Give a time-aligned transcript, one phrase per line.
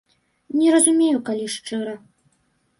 [0.61, 1.95] Не разумею, калі шчыра.